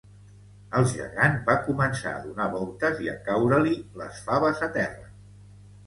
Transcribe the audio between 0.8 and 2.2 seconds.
gegant va començar